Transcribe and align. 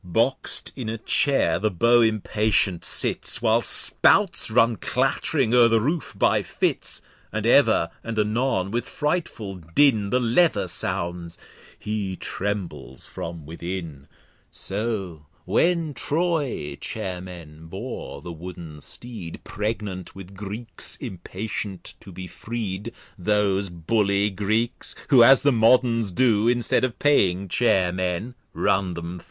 Box'd 0.03 0.73
in 0.75 0.89
a 0.89 0.97
Chair 0.97 1.59
the 1.59 1.69
Beau 1.69 2.01
impatient 2.01 2.83
sits, 2.83 3.39
While 3.39 3.61
Spouts 3.61 4.49
run 4.49 4.77
clatt'ring 4.77 5.53
o'er 5.53 5.67
the 5.67 5.79
Roof 5.79 6.15
by 6.17 6.41
Fits; 6.41 7.03
And 7.31 7.45
ever 7.45 7.91
and 8.03 8.17
anon 8.17 8.71
with 8.71 8.89
frightful 8.89 9.57
Din 9.75 10.09
The 10.09 10.19
Leather 10.19 10.67
sounds, 10.67 11.37
he 11.77 12.15
trembles 12.15 13.05
from 13.05 13.45
within. 13.45 14.07
So 14.49 15.27
when 15.45 15.93
Troy 15.93 16.75
Chair 16.81 17.21
men 17.21 17.65
bore 17.65 18.23
the 18.23 18.31
Wooden 18.31 18.81
Steed, 18.81 19.39
Pregnant 19.43 20.15
with 20.15 20.33
Greeks, 20.33 20.95
impatient 20.95 21.93
to 21.99 22.11
be 22.11 22.25
freed, 22.25 22.91
(Those 23.19 23.69
Bully 23.69 24.31
Greeks, 24.31 24.95
who, 25.09 25.23
as 25.23 25.43
the 25.43 25.51
Moderns 25.51 26.11
do, 26.11 26.47
Instead 26.47 26.83
of 26.83 26.97
paying 26.97 27.47
Chair 27.47 27.91
men, 27.91 28.33
run 28.53 28.95
them 28.95 29.19
thro'.) 29.19 29.19